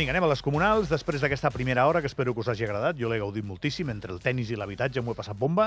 Vinga, 0.00 0.14
anem 0.14 0.24
a 0.24 0.28
les 0.30 0.40
comunals, 0.40 0.86
després 0.88 1.20
d'aquesta 1.20 1.50
primera 1.52 1.82
hora, 1.84 2.00
que 2.00 2.08
espero 2.08 2.32
que 2.32 2.40
us 2.40 2.48
hagi 2.48 2.64
agradat. 2.64 2.96
Jo 2.96 3.10
l'he 3.10 3.18
gaudit 3.20 3.44
moltíssim, 3.44 3.90
entre 3.92 4.14
el 4.14 4.22
tennis 4.24 4.48
i 4.48 4.56
l'habitatge 4.56 5.02
m'ho 5.04 5.12
he 5.12 5.18
passat 5.18 5.36
bomba. 5.36 5.66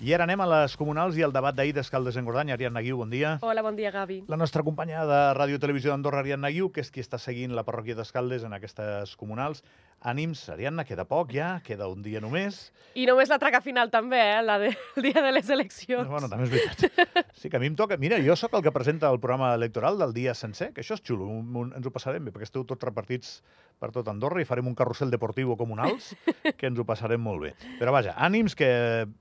I 0.00 0.14
ara 0.16 0.24
anem 0.24 0.40
a 0.40 0.46
les 0.48 0.78
comunals 0.80 1.18
i 1.20 1.26
al 1.26 1.34
debat 1.36 1.52
d'ahir 1.52 1.74
d'Escaldes 1.76 2.16
en 2.16 2.24
Gordany. 2.24 2.54
Ariadna 2.54 2.80
Guiu, 2.80 2.96
bon 3.02 3.12
dia. 3.12 3.36
Hola, 3.44 3.60
bon 3.60 3.76
dia, 3.76 3.92
Gavi. 3.92 4.22
La 4.32 4.40
nostra 4.40 4.64
companya 4.64 5.04
de 5.04 5.18
Ràdio 5.36 5.60
Televisió 5.60 5.92
d'Andorra, 5.92 6.22
Ariadna 6.24 6.48
Guiu, 6.48 6.70
que 6.72 6.80
és 6.80 6.88
qui 6.88 7.04
està 7.04 7.20
seguint 7.20 7.52
la 7.52 7.66
parròquia 7.68 7.98
d'Escaldes 7.98 8.48
en 8.48 8.56
aquestes 8.56 9.12
comunals. 9.20 9.60
Ànims, 10.04 10.46
Ariadna, 10.52 10.84
queda 10.88 11.04
poc 11.08 11.36
ja, 11.36 11.58
queda 11.64 11.84
un 11.88 12.00
dia 12.04 12.20
només. 12.24 12.70
I 12.96 13.04
només 13.08 13.28
la 13.32 13.38
traca 13.40 13.60
final 13.64 13.92
també, 13.92 14.20
eh? 14.20 14.40
la 14.44 14.58
del 14.60 14.72
de, 14.96 15.04
dia 15.10 15.20
de 15.24 15.30
les 15.32 15.48
eleccions. 15.52 16.08
Bueno, 16.08 16.28
també 16.32 16.48
és 16.48 16.52
veritat. 16.56 17.30
Sí 17.36 17.48
que 17.52 17.56
a 17.56 17.60
mi 17.60 17.68
em 17.68 17.76
toca... 17.76 17.96
Mira, 18.00 18.16
jo 18.24 18.36
sóc 18.36 18.52
el 18.56 18.64
que 18.64 18.72
presenta 18.72 19.08
el 19.12 19.20
programa 19.20 19.54
electoral 19.56 19.96
del 20.00 20.12
dia 20.16 20.32
sencer, 20.36 20.70
que 20.72 20.84
això 20.84 20.96
és 20.96 21.04
xulo, 21.04 21.28
un, 21.28 21.48
un, 21.56 21.72
ens 21.76 21.88
ho 21.88 21.92
passarem 21.92 22.24
bé, 22.24 22.32
perquè 22.32 22.48
esteu 22.48 22.64
tots 22.68 22.84
repartits 22.84 23.38
per 23.82 23.90
tot 23.94 24.08
Andorra 24.08 24.42
i 24.42 24.48
farem 24.48 24.68
un 24.70 24.76
carrusel 24.78 25.12
deportiu 25.12 25.54
comunals, 25.60 26.12
que 26.58 26.68
ens 26.70 26.80
ho 26.80 26.86
passarem 26.88 27.20
molt 27.20 27.44
bé. 27.44 27.52
Però 27.80 27.92
vaja, 27.94 28.14
ànims 28.16 28.56
que 28.58 28.68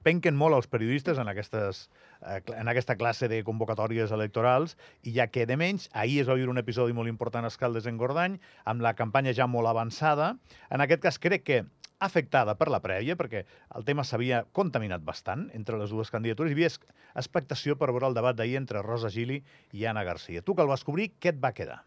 penquen 0.06 0.38
molt 0.40 0.58
els 0.58 0.70
periodistes 0.72 1.20
en, 1.22 1.30
aquestes, 1.32 1.88
eh, 2.22 2.40
en 2.56 2.72
aquesta 2.72 2.98
classe 3.00 3.30
de 3.32 3.44
convocatòries 3.48 4.14
electorals 4.16 4.78
i 5.04 5.16
ja 5.18 5.30
queda 5.32 5.58
menys. 5.60 5.90
Ahir 5.94 6.22
es 6.24 6.32
va 6.32 6.40
viure 6.40 6.54
un 6.54 6.62
episodi 6.62 6.96
molt 6.96 7.12
important 7.12 7.46
a 7.46 7.54
Escaldes 7.54 7.88
en 7.90 8.02
Gordany, 8.02 8.40
amb 8.66 8.84
la 8.86 8.96
campanya 8.98 9.36
ja 9.36 9.48
molt 9.48 9.72
avançada. 9.72 10.36
En 10.70 10.84
aquest 10.84 11.04
cas 11.04 11.20
crec 11.22 11.48
que 11.48 11.64
afectada 12.04 12.58
per 12.60 12.68
la 12.72 12.82
prèvia, 12.84 13.16
perquè 13.20 13.46
el 13.78 13.86
tema 13.88 14.04
s'havia 14.04 14.44
contaminat 14.52 15.04
bastant 15.08 15.48
entre 15.56 15.80
les 15.80 15.94
dues 15.94 16.12
candidatures. 16.12 16.52
Hi 16.52 16.58
havia 16.58 16.72
expectació 17.24 17.78
per 17.80 17.92
veure 17.94 18.12
el 18.12 18.18
debat 18.18 18.38
d'ahir 18.38 18.60
entre 18.60 18.84
Rosa 18.84 19.12
Gili 19.14 19.42
i 19.72 19.88
Anna 19.88 20.04
Garcia. 20.04 20.44
Tu 20.44 20.56
que 20.56 20.66
el 20.66 20.72
vas 20.72 20.84
cobrir, 20.84 21.14
què 21.20 21.34
et 21.34 21.44
va 21.44 21.56
quedar? 21.56 21.84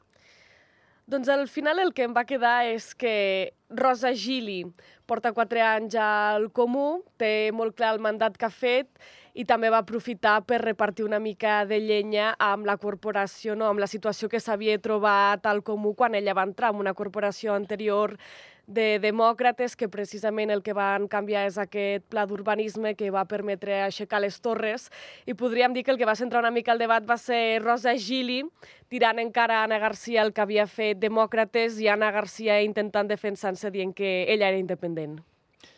Doncs 1.06 1.28
al 1.28 1.46
final 1.46 1.78
el 1.78 1.92
que 1.94 2.02
em 2.02 2.14
va 2.14 2.24
quedar 2.26 2.64
és 2.66 2.88
que 2.98 3.54
Rosa 3.70 4.10
Gili 4.10 4.64
porta 5.06 5.30
quatre 5.30 5.60
anys 5.62 5.94
al 6.02 6.48
Comú, 6.50 7.04
té 7.14 7.52
molt 7.54 7.76
clar 7.78 7.92
el 7.94 8.02
mandat 8.02 8.34
que 8.34 8.48
ha 8.48 8.50
fet 8.50 8.90
i 9.38 9.44
també 9.46 9.70
va 9.70 9.84
aprofitar 9.84 10.40
per 10.42 10.58
repartir 10.64 11.06
una 11.06 11.20
mica 11.22 11.60
de 11.70 11.78
llenya 11.78 12.32
amb 12.42 12.66
la 12.66 12.74
corporació, 12.82 13.54
no? 13.54 13.68
amb 13.70 13.78
la 13.78 13.86
situació 13.86 14.26
que 14.32 14.42
s'havia 14.42 14.80
trobat 14.82 15.46
al 15.46 15.62
Comú 15.62 15.94
quan 15.94 16.18
ella 16.18 16.34
va 16.34 16.48
entrar 16.50 16.72
en 16.74 16.82
una 16.82 16.96
corporació 16.98 17.54
anterior 17.54 18.16
de 18.66 18.98
demòcrates 18.98 19.76
que 19.78 19.88
precisament 19.88 20.50
el 20.50 20.62
que 20.66 20.74
van 20.74 21.06
canviar 21.08 21.44
és 21.46 21.58
aquest 21.58 22.04
pla 22.10 22.26
d'urbanisme 22.26 22.96
que 22.98 23.12
va 23.14 23.24
permetre 23.30 23.78
aixecar 23.84 24.20
les 24.24 24.40
torres 24.42 24.88
i 25.26 25.34
podríem 25.38 25.72
dir 25.72 25.84
que 25.86 25.94
el 25.94 25.98
que 26.00 26.08
va 26.08 26.16
centrar 26.18 26.42
una 26.42 26.50
mica 26.50 26.74
el 26.74 26.82
debat 26.82 27.06
va 27.06 27.16
ser 27.16 27.62
Rosa 27.62 27.94
Gili 27.94 28.42
tirant 28.90 29.22
encara 29.22 29.62
Anna 29.62 29.78
Garcia 29.78 30.26
el 30.26 30.34
que 30.34 30.42
havia 30.42 30.66
fet 30.66 30.98
demòcrates 30.98 31.78
i 31.78 31.88
Anna 31.88 32.10
Garcia 32.10 32.58
intentant 32.66 33.06
defensar-se 33.06 33.70
dient 33.70 33.94
que 33.94 34.26
ella 34.26 34.50
era 34.50 34.58
independent. 34.58 35.20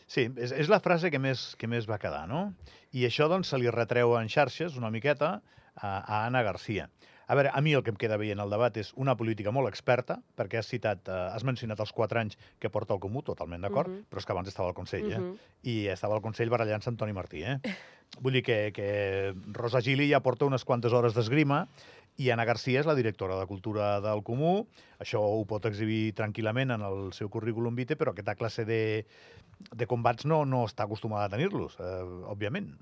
Sí, 0.09 0.25
és, 0.41 0.55
és 0.57 0.71
la 0.73 0.81
frase 0.81 1.11
que 1.13 1.21
més, 1.21 1.53
que 1.61 1.69
més 1.69 1.85
va 1.89 2.01
quedar, 2.01 2.25
no? 2.29 2.55
I 2.97 3.05
això 3.05 3.29
doncs, 3.29 3.51
se 3.53 3.61
li 3.61 3.69
retreu 3.69 4.17
en 4.17 4.31
xarxes 4.33 4.79
una 4.81 4.89
miqueta 4.91 5.35
a, 5.77 5.91
a 6.01 6.25
Anna 6.25 6.43
Garcia. 6.43 6.89
A 7.29 7.37
veure, 7.37 7.51
a 7.53 7.61
mi 7.61 7.75
el 7.77 7.83
que 7.85 7.93
em 7.93 7.99
queda 8.01 8.17
veient 8.17 8.41
el 8.41 8.53
debat 8.53 8.77
és 8.81 8.95
una 8.97 9.15
política 9.21 9.53
molt 9.53 9.69
experta, 9.69 10.17
perquè 10.39 10.63
has 10.63 10.71
citat, 10.73 11.11
eh, 11.13 11.19
has 11.35 11.45
mencionat 11.45 11.81
els 11.85 11.93
quatre 11.93 12.23
anys 12.23 12.39
que 12.59 12.71
porta 12.73 12.97
el 12.97 13.03
Comú, 13.05 13.21
totalment 13.23 13.61
d'acord, 13.61 13.89
uh 13.89 13.99
-huh. 13.99 14.07
però 14.09 14.19
és 14.19 14.27
que 14.27 14.33
abans 14.33 14.49
estava 14.49 14.69
al 14.69 14.75
Consell, 14.75 15.13
eh? 15.13 15.19
Uh 15.19 15.25
-huh. 15.25 15.39
I 15.63 15.89
estava 15.89 16.15
al 16.15 16.23
Consell 16.23 16.49
barallant-se 16.49 16.89
amb 16.91 16.99
Toni 16.99 17.13
Martí, 17.13 17.43
eh? 17.45 17.61
Vull 18.23 18.33
dir 18.33 18.43
que, 18.43 18.73
que 18.73 19.35
Rosa 19.53 19.81
Gili 19.81 20.09
ja 20.11 20.21
porta 20.21 20.47
unes 20.47 20.65
quantes 20.65 20.93
hores 20.93 21.15
d'esgrima 21.15 21.69
i 22.17 22.31
Anna 22.31 22.45
Garcia 22.45 22.81
és 22.81 22.87
la 22.87 22.97
directora 22.99 23.39
de 23.39 23.47
Cultura 23.47 24.01
del 24.01 24.23
Comú. 24.23 24.67
Això 24.99 25.21
ho 25.21 25.45
pot 25.45 25.67
exhibir 25.67 26.15
tranquil·lament 26.15 26.75
en 26.75 26.83
el 26.83 27.13
seu 27.13 27.29
currículum 27.29 27.77
vitae, 27.79 27.97
però 27.97 28.11
aquesta 28.11 28.35
classe 28.35 28.65
de, 28.65 29.07
de 29.71 29.87
combats 29.87 30.25
no, 30.25 30.45
no 30.45 30.65
està 30.67 30.85
acostumada 30.89 31.27
a 31.27 31.29
tenir-los, 31.29 31.79
eh, 31.79 32.03
òbviament. 32.35 32.73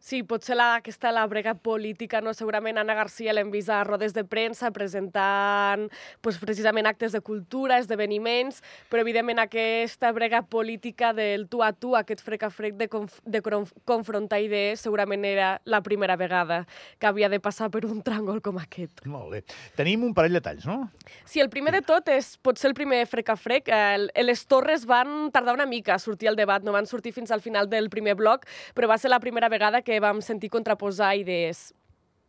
Sí, 0.00 0.22
potser 0.22 0.56
la, 0.56 0.76
aquesta 0.76 1.10
la 1.14 1.26
brega 1.26 1.54
política, 1.54 2.20
no? 2.20 2.34
Segurament 2.36 2.78
Anna 2.78 2.94
Garcia 2.94 3.34
l'hem 3.34 3.50
vist 3.50 3.70
a 3.72 3.82
rodes 3.84 4.14
de 4.14 4.24
premsa 4.24 4.70
presentant 4.74 5.86
pues, 6.20 6.38
precisament 6.38 6.86
actes 6.86 7.14
de 7.16 7.20
cultura, 7.24 7.78
esdeveniments, 7.80 8.62
però 8.90 9.02
evidentment 9.02 9.40
aquesta 9.42 10.12
brega 10.14 10.42
política 10.42 11.12
del 11.16 11.48
tu 11.48 11.62
a 11.64 11.72
tu, 11.72 11.94
aquest 11.96 12.22
frec 12.24 12.46
a 12.46 12.50
frec 12.50 12.76
de, 12.78 12.88
conf 12.92 13.18
de 13.24 13.42
confrontar 13.42 14.40
idees, 14.44 14.80
segurament 14.84 15.24
era 15.26 15.56
la 15.64 15.82
primera 15.82 16.16
vegada 16.16 16.64
que 16.98 17.08
havia 17.08 17.30
de 17.32 17.40
passar 17.40 17.70
per 17.72 17.84
un 17.86 18.02
tràngol 18.04 18.42
com 18.44 18.60
aquest. 18.62 19.04
Molt 19.10 19.32
bé. 19.32 19.42
Tenim 19.78 20.04
un 20.06 20.14
parell 20.14 20.36
de 20.36 20.42
talls, 20.44 20.66
no? 20.68 20.90
Sí, 21.24 21.40
el 21.40 21.50
primer 21.50 21.74
de 21.74 21.82
tot 21.86 22.08
és 22.12 22.34
potser 22.42 22.70
el 22.70 22.76
primer 22.78 23.02
frec 23.10 23.32
a 23.32 23.38
frec. 23.38 23.70
Eh, 23.72 24.22
les 24.22 24.46
torres 24.46 24.86
van 24.86 25.30
tardar 25.34 25.56
una 25.56 25.66
mica 25.66 25.96
a 25.96 26.02
sortir 26.02 26.30
al 26.30 26.38
debat, 26.38 26.62
no 26.62 26.74
van 26.74 26.86
sortir 26.86 27.14
fins 27.16 27.32
al 27.34 27.42
final 27.42 27.70
del 27.70 27.90
primer 27.90 28.16
bloc, 28.18 28.46
però 28.74 28.90
va 28.90 28.98
ser 28.98 29.10
la 29.10 29.20
primera 29.22 29.50
vegada 29.52 29.82
que 29.86 30.00
vam 30.02 30.18
sentir 30.20 30.50
contraposar 30.50 31.14
idees. 31.14 31.70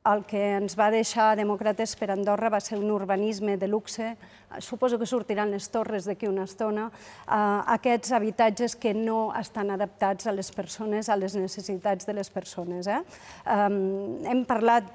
El 0.08 0.22
que 0.30 0.40
ens 0.56 0.78
va 0.78 0.92
deixar 0.94 1.34
Demòcrates 1.36 1.96
per 2.00 2.12
Andorra 2.14 2.52
va 2.54 2.62
ser 2.64 2.78
un 2.78 2.92
urbanisme 2.94 3.58
de 3.58 3.68
luxe. 3.68 4.14
Suposo 4.60 4.98
que 4.98 5.06
sortiran 5.06 5.52
les 5.52 5.68
torres 5.68 6.06
d'aquí 6.08 6.28
una 6.30 6.46
estona. 6.48 6.88
Uh, 7.28 7.68
aquests 7.76 8.14
habitatges 8.16 8.78
que 8.80 8.94
no 8.96 9.34
estan 9.36 9.74
adaptats 9.76 10.28
a 10.28 10.32
les 10.32 10.50
persones, 10.56 11.10
a 11.10 11.18
les 11.20 11.36
necessitats 11.36 12.08
de 12.08 12.16
les 12.16 12.30
persones. 12.32 12.88
Eh? 12.88 13.02
Hem 13.44 14.46
parlat 14.48 14.88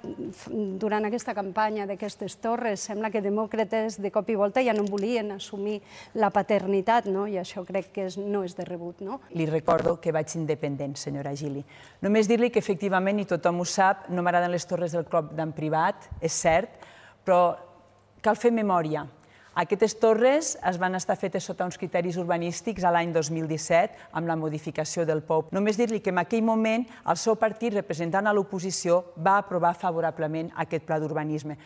durant 0.80 1.04
aquesta 1.04 1.34
campanya 1.36 1.84
d'aquestes 1.86 2.38
torres. 2.40 2.80
Sembla 2.88 3.12
que 3.12 3.20
Demòcrates 3.22 4.00
de 4.00 4.10
cop 4.14 4.32
i 4.32 4.38
volta 4.40 4.64
ja 4.64 4.72
no 4.72 4.86
volien 4.88 5.34
assumir 5.36 5.78
la 6.16 6.32
paternitat, 6.32 7.12
no? 7.12 7.28
i 7.28 7.36
això 7.36 7.66
crec 7.68 7.92
que 7.92 8.08
és, 8.08 8.16
no 8.16 8.42
és 8.48 8.56
de 8.56 8.64
rebut. 8.64 9.04
No? 9.04 9.20
Li 9.36 9.46
recordo 9.50 9.98
que 10.00 10.16
vaig 10.16 10.32
independent, 10.40 10.96
senyora 10.96 11.36
Gili. 11.36 11.62
Només 12.00 12.28
dir-li 12.30 12.50
que 12.50 12.62
efectivament, 12.64 13.20
i 13.20 13.28
tothom 13.28 13.60
ho 13.60 13.68
sap, 13.68 14.08
no 14.08 14.24
m'agraden 14.24 14.52
les 14.52 14.66
torres 14.66 14.96
del 14.96 15.04
club 15.04 15.36
d'en 15.36 15.52
privat, 15.52 16.08
és 16.24 16.32
cert, 16.32 16.88
però 17.22 17.42
cal 18.22 18.38
fer 18.38 18.52
memòria. 18.54 19.04
Aquestes 19.52 19.98
torres 20.00 20.54
es 20.64 20.78
van 20.80 20.94
estar 20.96 21.12
fetes 21.20 21.44
sota 21.44 21.66
uns 21.68 21.76
criteris 21.76 22.16
urbanístics 22.16 22.86
a 22.88 22.92
l'any 22.94 23.10
2017 23.12 24.06
amb 24.16 24.30
la 24.30 24.36
modificació 24.40 25.04
del 25.04 25.20
POP. 25.28 25.50
Només 25.52 25.76
dir-li 25.76 26.00
que 26.00 26.08
en 26.08 26.22
aquell 26.22 26.40
moment 26.46 26.86
el 27.04 27.18
seu 27.20 27.36
partit, 27.36 27.74
representant 27.76 28.24
a 28.24 28.32
l'oposició, 28.32 29.02
va 29.20 29.36
aprovar 29.42 29.74
favorablement 29.76 30.48
aquest 30.64 30.86
pla 30.88 30.96
d'urbanisme. 31.02 31.58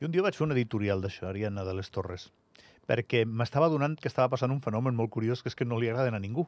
I 0.00 0.08
un 0.08 0.14
dia 0.14 0.24
vaig 0.24 0.38
fer 0.38 0.46
un 0.46 0.56
editorial 0.56 1.04
d'això, 1.04 1.28
Ariadna, 1.28 1.66
de 1.68 1.76
les 1.76 1.92
Torres 1.92 2.30
perquè 2.90 3.20
m'estava 3.22 3.68
donant 3.70 3.92
que 3.94 4.08
estava 4.10 4.32
passant 4.32 4.50
un 4.50 4.58
fenomen 4.64 4.96
molt 4.98 5.12
curiós, 5.14 5.44
que 5.44 5.50
és 5.52 5.54
que 5.54 5.66
no 5.68 5.76
li 5.78 5.86
agraden 5.86 6.16
a 6.16 6.18
ningú. 6.18 6.42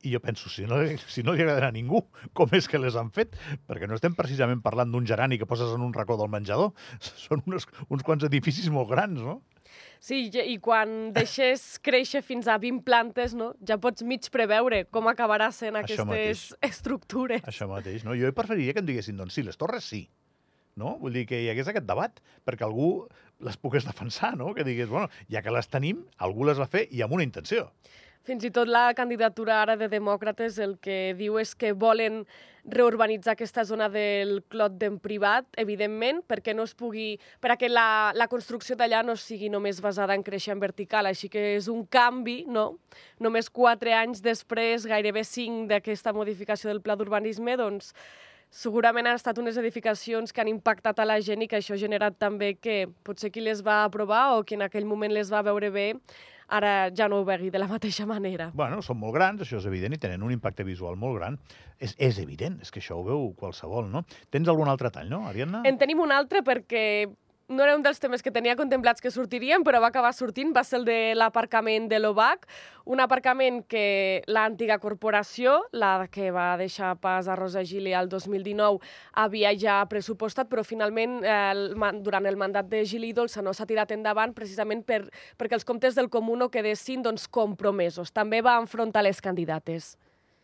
I 0.00 0.14
jo 0.14 0.20
penso, 0.22 0.48
si 0.48 0.64
no, 0.64 0.78
si 1.12 1.20
no 1.26 1.34
li 1.34 1.42
agraden 1.44 1.66
a 1.66 1.74
ningú, 1.74 2.00
com 2.32 2.54
és 2.56 2.70
que 2.70 2.80
les 2.80 2.96
han 2.96 3.10
fet? 3.12 3.36
Perquè 3.68 3.84
no 3.90 3.98
estem 3.98 4.16
precisament 4.16 4.62
parlant 4.64 4.94
d'un 4.94 5.04
gerani 5.04 5.36
que 5.36 5.48
poses 5.50 5.74
en 5.76 5.84
un 5.84 5.92
racó 5.92 6.16
del 6.16 6.32
menjador. 6.32 6.72
Són 7.26 7.44
uns, 7.44 7.68
uns 7.90 8.06
quants 8.06 8.24
edificis 8.24 8.70
molt 8.72 8.88
grans, 8.94 9.20
no? 9.20 9.42
Sí, 10.02 10.26
i 10.28 10.56
quan 10.62 11.12
deixes 11.14 11.78
créixer 11.84 12.22
fins 12.24 12.48
a 12.48 12.58
20 12.60 12.82
plantes, 12.86 13.34
no? 13.38 13.52
ja 13.66 13.78
pots 13.80 14.04
mig 14.06 14.26
preveure 14.32 14.84
com 14.92 15.08
acabarà 15.10 15.50
sent 15.54 15.78
aquestes 15.80 16.50
estructures. 16.64 17.44
Això 17.48 17.68
mateix, 17.70 18.04
no? 18.04 18.16
Jo 18.18 18.32
preferiria 18.36 18.74
que 18.74 18.84
em 18.84 18.90
diguessin, 18.90 19.16
doncs 19.20 19.38
sí, 19.38 19.44
les 19.46 19.58
torres 19.60 19.88
sí, 19.88 20.04
no? 20.80 20.96
Vull 21.00 21.20
dir 21.20 21.26
que 21.30 21.40
hi 21.42 21.50
hagués 21.52 21.70
aquest 21.70 21.86
debat, 21.88 22.20
perquè 22.46 22.66
algú 22.66 23.06
les 23.44 23.58
pogués 23.60 23.86
defensar, 23.86 24.34
no? 24.38 24.52
Que 24.54 24.66
digués, 24.66 24.88
bueno, 24.90 25.10
ja 25.30 25.42
que 25.42 25.54
les 25.54 25.68
tenim, 25.70 26.04
algú 26.18 26.46
les 26.48 26.60
va 26.60 26.70
fer 26.70 26.86
i 26.90 27.02
amb 27.04 27.16
una 27.16 27.26
intenció. 27.26 27.68
Fins 28.24 28.40
i 28.46 28.48
tot 28.48 28.70
la 28.72 28.86
candidatura 28.96 29.58
ara 29.60 29.74
de 29.76 29.84
demòcrates 29.92 30.56
el 30.64 30.78
que 30.80 31.12
diu 31.18 31.36
és 31.36 31.50
que 31.52 31.74
volen 31.76 32.22
reurbanitzar 32.64 33.34
aquesta 33.34 33.66
zona 33.68 33.90
del 33.92 34.38
Clot 34.48 34.78
d'en 34.80 34.96
privat, 34.96 35.44
evidentment, 35.60 36.22
perquè 36.24 36.54
no 36.56 36.64
es 36.64 36.72
pugui, 36.72 37.18
perquè 37.44 37.68
la, 37.68 38.14
la 38.16 38.28
construcció 38.32 38.78
d'allà 38.80 39.02
no 39.04 39.18
sigui 39.20 39.52
només 39.52 39.82
basada 39.84 40.16
en 40.16 40.24
créixer 40.24 40.54
en 40.54 40.64
vertical, 40.64 41.04
així 41.04 41.28
que 41.28 41.50
és 41.58 41.68
un 41.68 41.84
canvi, 41.84 42.46
no? 42.48 42.78
Només 43.20 43.52
quatre 43.52 43.92
anys 43.92 44.24
després, 44.24 44.88
gairebé 44.88 45.28
cinc 45.28 45.68
d'aquesta 45.68 46.16
modificació 46.16 46.72
del 46.72 46.80
pla 46.80 46.96
d'urbanisme, 46.96 47.60
doncs 47.60 47.92
segurament 48.48 49.10
han 49.10 49.20
estat 49.20 49.36
unes 49.42 49.60
edificacions 49.60 50.32
que 50.32 50.40
han 50.40 50.48
impactat 50.48 50.96
a 50.96 51.04
la 51.12 51.20
gent 51.20 51.44
i 51.44 51.48
que 51.50 51.60
això 51.60 51.76
ha 51.76 51.84
generat 51.84 52.16
també 52.16 52.54
que 52.56 52.86
potser 53.04 53.28
qui 53.34 53.44
les 53.44 53.60
va 53.66 53.82
aprovar 53.84 54.38
o 54.38 54.44
qui 54.46 54.56
en 54.56 54.64
aquell 54.64 54.86
moment 54.88 55.12
les 55.12 55.28
va 55.28 55.44
veure 55.44 55.68
bé 55.74 55.90
ara 56.48 56.90
ja 56.94 57.08
no 57.08 57.20
ho 57.20 57.24
vegui 57.24 57.50
de 57.50 57.58
la 57.58 57.68
mateixa 57.74 58.06
manera. 58.06 58.50
Bueno, 58.54 58.82
són 58.82 58.98
molt 59.00 59.14
grans, 59.16 59.42
això 59.44 59.60
és 59.60 59.68
evident, 59.70 59.94
i 59.96 60.00
tenen 60.02 60.22
un 60.22 60.32
impacte 60.34 60.64
visual 60.64 60.96
molt 61.00 61.18
gran. 61.18 61.38
És, 61.78 61.96
és 61.98 62.18
evident, 62.22 62.60
és 62.62 62.70
que 62.70 62.82
això 62.82 62.98
ho 62.98 63.04
veu 63.06 63.32
qualsevol, 63.38 63.88
no? 63.90 64.04
Tens 64.30 64.48
algun 64.48 64.70
altre 64.70 64.90
tall, 64.94 65.10
no, 65.10 65.24
Ariadna? 65.28 65.64
En 65.68 65.78
tenim 65.80 66.00
un 66.04 66.12
altre 66.14 66.44
perquè 66.46 66.84
no 67.48 67.62
era 67.62 67.74
un 67.76 67.82
dels 67.84 68.00
temes 68.00 68.22
que 68.24 68.32
tenia 68.32 68.56
contemplats 68.56 69.02
que 69.04 69.10
sortirien, 69.12 69.64
però 69.64 69.80
va 69.82 69.90
acabar 69.92 70.14
sortint, 70.16 70.54
va 70.56 70.64
ser 70.64 70.78
el 70.80 70.86
de 70.88 70.98
l'aparcament 71.16 71.88
de 71.90 71.98
l'OBAC, 72.00 72.46
un 72.88 73.00
aparcament 73.04 73.62
que 73.68 74.22
l'antiga 74.26 74.78
corporació, 74.80 75.58
la 75.72 76.08
que 76.12 76.30
va 76.32 76.54
deixar 76.60 76.94
pas 77.00 77.28
a 77.28 77.36
Rosa 77.36 77.64
Gili 77.64 77.92
al 77.92 78.08
2019, 78.08 78.80
havia 79.24 79.52
ja 79.58 79.82
pressupostat, 79.90 80.48
però 80.48 80.64
finalment 80.64 81.20
eh, 81.24 81.34
el, 81.52 81.66
durant 82.04 82.26
el 82.26 82.40
mandat 82.40 82.70
de 82.70 82.84
Gili 82.88 83.12
Dolça 83.12 83.44
no 83.44 83.52
s'ha 83.52 83.68
tirat 83.68 83.92
endavant 83.92 84.32
precisament 84.36 84.84
per, 84.84 85.04
perquè 85.36 85.60
els 85.60 85.68
comptes 85.68 85.94
del 85.98 86.08
comú 86.08 86.36
no 86.36 86.50
quedessin 86.50 87.04
doncs, 87.04 87.28
compromesos. 87.28 88.12
També 88.12 88.40
va 88.44 88.56
enfrontar 88.60 89.04
les 89.04 89.20
candidates 89.20 89.94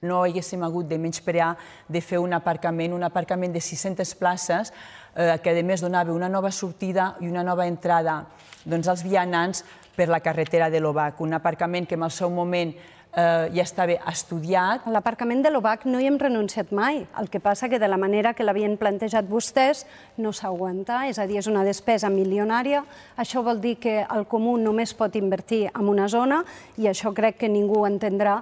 no 0.01 0.23
haguéssim 0.25 0.63
hagut 0.65 0.87
de 0.89 0.97
menysprear 0.97 1.51
de 1.89 2.01
fer 2.01 2.19
un 2.25 2.33
aparcament, 2.33 2.95
un 2.97 3.03
aparcament 3.05 3.53
de 3.53 3.61
600 3.61 4.15
places, 4.17 4.73
eh, 5.15 5.37
que 5.45 5.53
a 5.53 5.63
més 5.63 5.83
donava 5.85 6.15
una 6.17 6.29
nova 6.29 6.51
sortida 6.51 7.17
i 7.21 7.29
una 7.29 7.43
nova 7.45 7.67
entrada 7.69 8.23
doncs, 8.65 8.89
als 8.89 9.03
vianants 9.05 9.61
per 9.97 10.09
la 10.09 10.23
carretera 10.25 10.71
de 10.71 10.81
l'Obac. 10.81 11.21
Un 11.21 11.35
aparcament 11.37 11.87
que 11.87 12.01
en 12.01 12.09
el 12.09 12.11
seu 12.11 12.31
moment 12.31 12.73
eh, 13.13 13.51
ja 13.53 13.63
estava 13.63 13.99
estudiat. 14.11 14.87
A 14.87 14.95
l'aparcament 14.95 15.43
de 15.45 15.51
l'OBAC 15.51 15.85
no 15.85 16.01
hi 16.01 16.07
hem 16.09 16.19
renunciat 16.19 16.73
mai. 16.73 17.03
El 17.21 17.29
que 17.29 17.41
passa 17.41 17.69
que 17.69 17.79
de 17.79 17.89
la 17.89 17.99
manera 18.01 18.33
que 18.35 18.45
l'havien 18.47 18.77
plantejat 18.81 19.29
vostès 19.29 19.85
no 20.17 20.33
s'aguanta, 20.33 21.07
és 21.09 21.19
a 21.19 21.27
dir, 21.27 21.39
és 21.41 21.51
una 21.51 21.65
despesa 21.67 22.09
milionària. 22.09 22.85
Això 23.19 23.45
vol 23.45 23.61
dir 23.61 23.77
que 23.83 24.01
el 24.05 24.25
comú 24.31 24.57
només 24.59 24.95
pot 24.95 25.17
invertir 25.17 25.67
en 25.75 25.89
una 25.89 26.09
zona 26.09 26.45
i 26.79 26.89
això 26.89 27.13
crec 27.13 27.37
que 27.37 27.53
ningú 27.53 27.85
entendrà. 27.85 28.41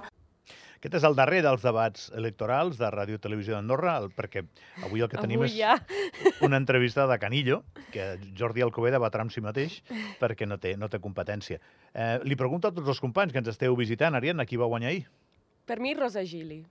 Aquest 0.79 0.93
és 0.95 1.03
el 1.03 1.15
darrer 1.17 1.41
dels 1.43 1.59
debats 1.59 2.05
electorals 2.15 2.77
de 2.79 2.87
Ràdio 2.93 3.19
Televisió 3.19 3.57
d'Andorra, 3.57 3.97
perquè 4.15 4.45
avui 4.87 5.03
el 5.03 5.09
que 5.11 5.19
tenim 5.19 5.41
avui 5.41 5.49
és 5.51 5.57
ja. 5.57 5.73
una 6.47 6.55
entrevista 6.55 7.03
de 7.09 7.17
Canillo, 7.19 7.57
que 7.91 8.13
Jordi 8.39 8.63
Alcover 8.63 8.93
debatrà 8.95 9.25
amb 9.25 9.35
si 9.35 9.43
mateix 9.43 9.81
perquè 10.21 10.47
no 10.47 10.55
té, 10.55 10.77
no 10.79 10.87
té 10.87 11.01
competència. 11.03 11.59
Eh, 11.91 12.23
li 12.23 12.39
pregunto 12.39 12.71
a 12.71 12.75
tots 12.77 12.95
els 12.95 13.03
companys 13.03 13.35
que 13.35 13.43
ens 13.43 13.51
esteu 13.51 13.75
visitant, 13.75 14.15
Ariadna, 14.15 14.47
qui 14.47 14.61
va 14.61 14.71
guanyar 14.71 14.93
ahir? 14.93 15.03
Per 15.67 15.81
mi, 15.83 15.91
Rosa 15.99 16.23
Gili. 16.23 16.61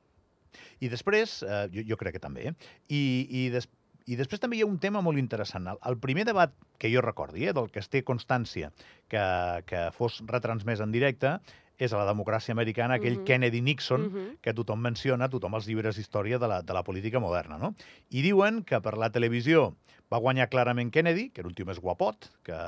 I 0.81 0.88
després, 0.88 1.43
eh, 1.44 1.66
jo, 1.76 1.84
jo 1.93 2.00
crec 2.00 2.16
que 2.16 2.25
també, 2.25 2.49
eh? 2.49 2.56
I, 2.88 3.05
i, 3.28 3.46
des, 3.52 3.69
i 4.08 4.16
després 4.16 4.40
també 4.40 4.56
hi 4.56 4.64
ha 4.64 4.72
un 4.72 4.81
tema 4.81 5.05
molt 5.05 5.20
interessant. 5.20 5.69
El, 5.69 5.84
el 5.84 6.00
primer 6.00 6.25
debat 6.25 6.56
que 6.81 6.88
jo 6.88 7.05
recordi, 7.05 7.44
eh, 7.44 7.52
del 7.52 7.69
que 7.69 7.84
es 7.84 7.93
té 7.93 8.06
constància 8.08 8.72
que, 9.12 9.25
que 9.69 9.88
fos 10.00 10.22
retransmès 10.32 10.81
en 10.81 10.96
directe, 10.96 11.37
és 11.79 11.93
a 11.95 12.01
la 12.01 12.07
democràcia 12.11 12.53
americana 12.53 12.99
aquell 12.99 13.19
uh 13.19 13.23
-huh. 13.23 13.27
Kennedy-Nixon 13.27 14.03
uh 14.03 14.13
-huh. 14.13 14.37
que 14.43 14.55
tothom 14.55 14.81
menciona, 14.81 15.29
tothom 15.29 15.55
els 15.55 15.67
llibres 15.67 15.97
d'història 15.97 16.39
de, 16.39 16.49
la, 16.49 16.63
de 16.63 16.75
la 16.75 16.83
política 16.83 17.21
moderna. 17.21 17.59
No? 17.59 17.75
I 18.11 18.23
diuen 18.23 18.65
que 18.65 18.81
per 18.81 18.99
la 18.99 19.11
televisió 19.11 19.75
va 20.13 20.19
guanyar 20.19 20.49
clarament 20.49 20.91
Kennedy, 20.91 21.31
que 21.31 21.43
era 21.43 21.49
un 21.49 21.55
tio 21.55 21.67
més 21.67 21.81
guapot 21.81 22.31
que, 22.43 22.59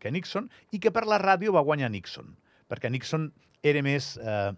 que 0.00 0.10
Nixon, 0.10 0.50
i 0.70 0.78
que 0.78 0.90
per 0.90 1.06
la 1.06 1.18
ràdio 1.18 1.52
va 1.52 1.64
guanyar 1.64 1.90
Nixon, 1.90 2.36
perquè 2.68 2.90
Nixon 2.90 3.32
era 3.62 3.82
més... 3.82 4.16
Eh, 4.16 4.52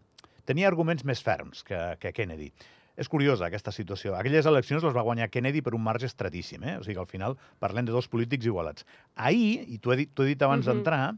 tenia 0.45 0.67
arguments 0.67 1.05
més 1.05 1.23
ferms 1.23 1.63
que, 1.63 1.97
que 2.01 2.13
Kennedy. 2.13 2.53
És 2.97 3.09
curiosa 3.09 3.47
aquesta 3.47 3.73
situació. 3.73 4.17
Aquelles 4.19 4.47
eleccions 4.47 4.83
les 4.85 4.95
va 4.95 5.05
guanyar 5.07 5.31
Kennedy 5.33 5.63
per 5.65 5.75
un 5.75 5.85
marge 5.85 6.07
estradíssim, 6.11 6.63
eh? 6.63 6.77
o 6.81 6.83
sigui, 6.85 6.99
al 7.01 7.09
final 7.09 7.39
parlem 7.63 7.87
de 7.89 7.95
dos 7.95 8.09
polítics 8.09 8.49
igualats. 8.51 8.85
Ahir, 9.15 9.63
i 9.69 9.79
t'ho 9.79 9.95
he, 9.95 10.03
dit, 10.03 10.13
he 10.13 10.27
dit 10.35 10.43
abans 10.43 10.67
uh 10.67 10.71
-huh. 10.71 10.75
d'entrar, 10.75 11.15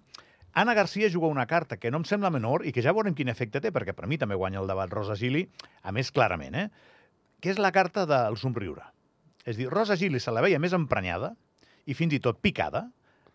Anna 0.54 0.74
Garcia 0.74 1.10
juga 1.10 1.26
una 1.26 1.46
carta 1.50 1.76
que 1.76 1.90
no 1.90 1.98
em 1.98 2.04
sembla 2.06 2.30
menor 2.30 2.62
i 2.66 2.72
que 2.72 2.82
ja 2.82 2.94
veurem 2.94 3.14
quin 3.18 3.30
efecte 3.32 3.60
té, 3.60 3.72
perquè 3.74 3.92
per 3.92 4.06
mi 4.06 4.18
també 4.18 4.38
guanya 4.38 4.60
el 4.62 4.70
debat 4.70 4.92
Rosa 4.92 5.16
Gili, 5.18 5.42
a 5.82 5.90
més 5.92 6.12
clarament, 6.14 6.54
eh? 6.54 6.68
que 7.42 7.50
és 7.50 7.58
la 7.58 7.72
carta 7.74 8.06
del 8.06 8.38
somriure. 8.38 8.86
És 9.44 9.58
dir, 9.58 9.66
Rosa 9.68 9.98
Gili 9.98 10.22
se 10.22 10.32
la 10.32 10.44
veia 10.44 10.60
més 10.62 10.72
emprenyada 10.72 11.34
i 11.90 11.96
fins 11.98 12.14
i 12.14 12.20
tot 12.22 12.38
picada, 12.40 12.86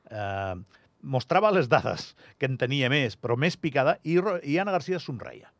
eh, 0.09 0.55
mostrava 1.03 1.51
les 1.51 1.67
dades 1.69 2.13
que 2.39 2.47
en 2.49 2.57
tenia 2.57 2.89
més, 2.89 3.19
però 3.19 3.37
més 3.37 3.59
picada, 3.59 3.97
i, 4.03 4.17
i 4.43 4.57
Anna 4.57 4.73
Garcia 4.77 4.99
somreia. 5.03 5.51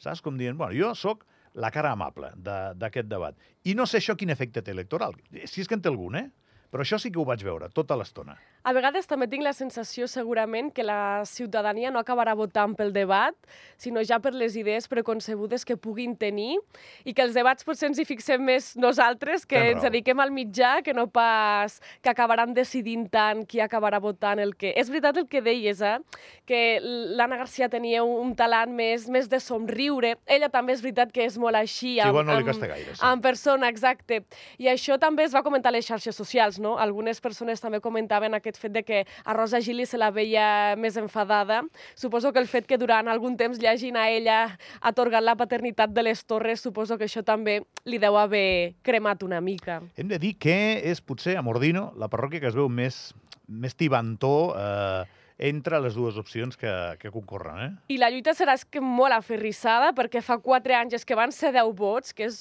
Saps? 0.00 0.24
Com 0.24 0.40
dient, 0.40 0.56
bueno, 0.56 0.74
jo 0.76 0.94
sóc 0.96 1.24
la 1.56 1.70
cara 1.72 1.92
amable 1.92 2.32
d'aquest 2.36 3.06
de, 3.06 3.12
debat. 3.12 3.46
I 3.64 3.76
no 3.76 3.86
sé 3.88 4.00
això 4.00 4.16
quin 4.16 4.32
efecte 4.32 4.64
té 4.64 4.74
electoral. 4.74 5.16
Si 5.44 5.62
és 5.62 5.68
que 5.68 5.76
en 5.76 5.84
té 5.84 5.92
algun, 5.92 6.18
eh? 6.20 6.26
Però 6.70 6.82
això 6.82 6.98
sí 7.00 7.12
que 7.12 7.20
ho 7.20 7.24
vaig 7.26 7.42
veure, 7.46 7.68
tota 7.74 7.96
l'estona. 7.98 8.36
A 8.66 8.72
vegades 8.74 9.06
també 9.06 9.28
tinc 9.30 9.44
la 9.46 9.52
sensació, 9.54 10.08
segurament, 10.10 10.72
que 10.74 10.82
la 10.82 11.22
ciutadania 11.28 11.92
no 11.94 12.00
acabarà 12.00 12.34
votant 12.34 12.74
pel 12.74 12.90
debat, 12.92 13.36
sinó 13.78 14.02
ja 14.02 14.18
per 14.18 14.32
les 14.34 14.56
idees 14.58 14.88
preconcebudes 14.90 15.64
que 15.64 15.76
puguin 15.78 16.16
tenir 16.18 16.56
i 17.04 17.14
que 17.14 17.22
els 17.22 17.36
debats 17.36 17.62
potser 17.62 17.92
ens 17.92 18.00
hi 18.02 18.06
fixem 18.08 18.42
més 18.42 18.72
nosaltres, 18.74 19.46
que 19.46 19.60
ens 19.70 19.86
dediquem 19.86 20.18
al 20.18 20.34
mitjà, 20.34 20.80
que 20.82 20.96
no 20.96 21.06
pas 21.06 21.78
que 22.02 22.10
acabaran 22.10 22.56
decidint 22.56 23.06
tant 23.12 23.44
qui 23.46 23.62
acabarà 23.62 24.00
votant 24.02 24.42
el 24.42 24.56
que... 24.58 24.74
És 24.74 24.90
veritat 24.90 25.22
el 25.22 25.28
que 25.30 25.44
deies, 25.46 25.84
eh? 25.86 26.00
que 26.46 26.78
l'Anna 26.82 27.38
Garcia 27.38 27.68
tenia 27.70 28.02
un 28.06 28.34
talent 28.38 28.74
més, 28.74 29.06
més 29.10 29.30
de 29.30 29.40
somriure. 29.42 30.14
Ella 30.26 30.48
també 30.50 30.74
és 30.76 30.82
veritat 30.82 31.14
que 31.14 31.26
és 31.26 31.38
molt 31.38 31.58
així. 31.58 31.96
Amb, 32.00 32.10
sí, 32.10 32.14
igual 32.14 32.26
no 32.28 32.38
li 32.38 32.46
gaire. 32.46 32.94
Sí. 32.94 33.02
En 33.06 33.22
persona, 33.22 33.70
exacte. 33.70 34.22
I 34.62 34.70
això 34.74 34.98
també 35.02 35.26
es 35.26 35.34
va 35.34 35.42
comentar 35.46 35.70
a 35.70 35.76
les 35.76 35.86
xarxes 35.86 36.16
socials, 36.16 36.55
no? 36.62 36.76
Algunes 36.82 37.20
persones 37.20 37.62
també 37.62 37.80
comentaven 37.84 38.36
aquest 38.36 38.60
fet 38.60 38.74
de 38.74 38.82
que 38.86 39.02
a 39.24 39.34
Rosa 39.36 39.60
Gili 39.60 39.86
se 39.86 39.98
la 39.98 40.10
veia 40.10 40.76
més 40.76 40.96
enfadada. 40.96 41.62
Suposo 41.94 42.32
que 42.32 42.42
el 42.42 42.48
fet 42.50 42.66
que 42.66 42.78
durant 42.78 43.08
algun 43.08 43.36
temps 43.36 43.60
li 43.60 43.68
hagin 43.70 43.96
a 43.96 44.08
ella 44.10 44.38
atorgat 44.80 45.24
la 45.24 45.36
paternitat 45.36 45.92
de 45.92 46.06
les 46.06 46.24
Torres, 46.24 46.60
suposo 46.60 46.98
que 46.98 47.06
això 47.08 47.24
també 47.26 47.60
li 47.84 48.00
deu 48.02 48.16
haver 48.18 48.74
cremat 48.82 49.22
una 49.22 49.40
mica. 49.40 49.80
Hem 49.96 50.08
de 50.08 50.18
dir 50.18 50.36
que 50.38 50.56
és 50.84 51.00
potser 51.00 51.36
a 51.36 51.44
Mordino 51.44 51.92
la 51.96 52.10
parròquia 52.12 52.40
que 52.40 52.50
es 52.50 52.58
veu 52.58 52.68
més, 52.68 53.14
més 53.46 53.76
tibantó 53.76 54.54
eh, 54.56 55.04
entre 55.38 55.80
les 55.80 55.94
dues 55.94 56.16
opcions 56.16 56.56
que, 56.56 56.72
que 57.00 57.12
concorren. 57.12 57.58
Eh? 57.60 57.70
I 57.96 57.98
la 58.00 58.10
lluita 58.12 58.34
serà 58.36 58.56
que 58.70 58.80
molt 58.80 59.14
aferrissada, 59.16 59.92
perquè 59.96 60.22
fa 60.24 60.38
quatre 60.42 60.76
anys 60.76 61.04
que 61.04 61.18
van 61.18 61.34
ser 61.34 61.52
10 61.56 61.74
vots, 61.76 62.16
que 62.16 62.30
és 62.30 62.38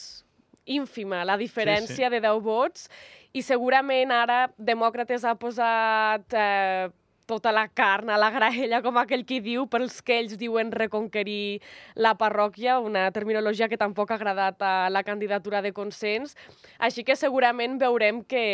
ínfima 0.66 1.24
la 1.28 1.38
diferència 1.38 1.94
sí, 1.94 2.02
sí. 2.02 2.10
de 2.10 2.22
10 2.24 2.42
vots, 2.46 2.90
i 3.36 3.44
segurament 3.44 4.14
ara 4.16 4.46
Demòcrates 4.56 5.26
ha 5.28 5.36
posat 5.36 6.36
eh, 6.40 6.88
tota 7.26 7.52
la 7.52 7.68
carn 7.68 8.10
a 8.14 8.20
la 8.22 8.30
graella, 8.32 8.82
com 8.86 8.98
aquell 9.02 9.26
qui 9.28 9.42
diu, 9.44 9.66
pels 9.68 10.00
que 10.06 10.20
ells 10.22 10.38
diuen 10.40 10.72
reconquerir 10.72 11.60
la 11.98 12.14
parròquia, 12.20 12.80
una 12.80 13.10
terminologia 13.12 13.68
que 13.68 13.82
tampoc 13.82 14.12
ha 14.12 14.20
agradat 14.20 14.62
a 14.62 14.74
la 14.94 15.04
candidatura 15.04 15.62
de 15.66 15.74
consens. 15.74 16.38
Així 16.78 17.04
que 17.04 17.18
segurament 17.18 17.80
veurem 17.82 18.22
que, 18.24 18.46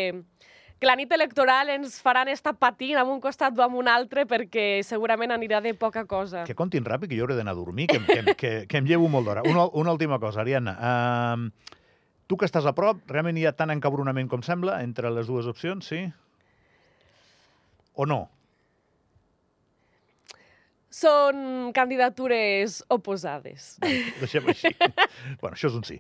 que 0.80 0.90
la 0.90 0.96
nit 0.98 1.12
electoral 1.14 1.70
ens 1.76 2.00
faran 2.02 2.32
estar 2.32 2.56
patint 2.58 2.98
amb 3.02 3.12
un 3.14 3.20
costat 3.22 3.60
o 3.60 3.66
amb 3.68 3.78
un 3.78 3.92
altre 3.92 4.26
perquè 4.26 4.82
segurament 4.88 5.36
anirà 5.36 5.62
de 5.62 5.76
poca 5.76 6.08
cosa. 6.08 6.48
Que 6.48 6.56
contin 6.58 6.88
ràpid, 6.88 7.12
que 7.12 7.20
jo 7.20 7.28
hauré 7.28 7.38
d'anar 7.38 7.54
a 7.54 7.60
dormir, 7.60 7.92
que, 7.92 8.00
que, 8.08 8.36
que, 8.40 8.56
que 8.72 8.82
em 8.82 8.88
llevo 8.88 9.12
molt 9.12 9.28
d'hora. 9.28 9.46
Una, 9.46 9.68
una 9.68 9.94
última 9.94 10.18
cosa, 10.18 10.42
Ariadna. 10.42 10.78
Uh, 10.80 11.78
Tu 12.32 12.38
que 12.40 12.48
estàs 12.48 12.64
a 12.64 12.72
prop, 12.72 13.02
realment 13.12 13.36
hi 13.36 13.42
ha 13.44 13.52
tant 13.52 13.74
encabronament 13.74 14.30
com 14.32 14.40
sembla 14.40 14.78
entre 14.86 15.10
les 15.12 15.28
dues 15.28 15.50
opcions, 15.52 15.84
sí? 15.84 16.06
O 18.00 18.06
no? 18.08 18.22
Són 20.96 21.74
candidatures 21.76 22.78
oposades. 22.96 23.74
Deixem 24.22 24.48
així. 24.48 24.72
bueno, 25.42 25.58
això 25.58 25.74
és 25.74 25.76
un 25.76 25.84
sí. 25.84 26.00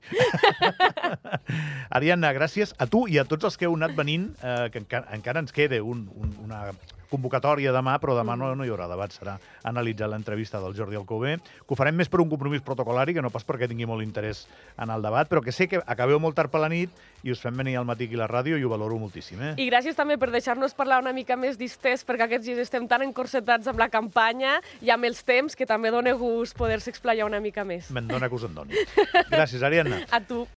Ariadna, 2.00 2.32
gràcies 2.40 2.72
a 2.80 2.88
tu 2.88 3.04
i 3.12 3.20
a 3.20 3.28
tots 3.28 3.52
els 3.52 3.60
que 3.60 3.68
heu 3.68 3.76
anat 3.76 4.00
venint, 4.00 4.30
eh, 4.40 4.70
que 4.72 4.86
encara, 4.86 5.12
encara 5.20 5.44
ens 5.44 5.52
queda 5.52 5.84
un, 5.84 6.08
un, 6.16 6.32
una 6.48 6.64
convocatòria 7.12 7.74
demà, 7.76 7.98
però 8.02 8.16
demà 8.18 8.38
no, 8.40 8.54
no 8.56 8.66
hi 8.66 8.72
haurà 8.72 8.88
debat, 8.90 9.14
serà 9.14 9.38
analitzar 9.68 10.10
l'entrevista 10.12 10.62
del 10.64 10.76
Jordi 10.78 10.98
Alcover, 11.00 11.38
que 11.38 11.76
ho 11.76 11.80
farem 11.80 11.98
més 12.00 12.10
per 12.10 12.22
un 12.24 12.32
compromís 12.32 12.64
protocolari, 12.66 13.14
que 13.14 13.24
no 13.24 13.32
pas 13.34 13.46
perquè 13.48 13.70
tingui 13.70 13.90
molt 13.90 14.06
interès 14.06 14.46
en 14.82 14.94
el 14.94 15.04
debat, 15.04 15.30
però 15.30 15.44
que 15.44 15.54
sé 15.56 15.68
que 15.72 15.82
acabeu 15.86 16.20
molt 16.24 16.38
tard 16.40 16.52
per 16.52 16.64
la 16.64 16.72
nit 16.72 16.90
i 17.22 17.32
us 17.34 17.42
fem 17.44 17.58
venir 17.58 17.76
al 17.78 17.86
matí 17.86 18.08
aquí 18.08 18.18
a 18.18 18.24
la 18.24 18.30
ràdio 18.32 18.58
i 18.58 18.66
ho 18.66 18.72
valoro 18.72 18.98
moltíssim. 19.02 19.42
Eh? 19.42 19.52
I 19.62 19.68
gràcies 19.70 19.98
també 19.98 20.18
per 20.22 20.32
deixar-nos 20.34 20.74
parlar 20.78 21.02
una 21.04 21.14
mica 21.14 21.38
més 21.38 21.60
distès, 21.60 22.06
perquè 22.08 22.26
aquests 22.26 22.48
dies 22.48 22.62
estem 22.64 22.88
tan 22.90 23.06
encorsetats 23.06 23.70
amb 23.70 23.82
la 23.82 23.92
campanya 23.94 24.58
i 24.82 24.90
amb 24.94 25.06
els 25.10 25.22
temps 25.28 25.58
que 25.58 25.68
també 25.70 25.92
dona 25.94 26.16
gust 26.18 26.58
poder-se 26.58 26.90
explayar 26.94 27.30
una 27.30 27.42
mica 27.44 27.66
més. 27.68 27.92
Me'n 27.94 28.10
dona 28.10 28.30
que 28.30 28.40
us 28.40 28.48
en 28.50 28.58
doni. 28.58 28.88
Gràcies, 29.36 29.62
Ariadna. 29.62 30.02
A 30.10 30.22
tu. 30.26 30.46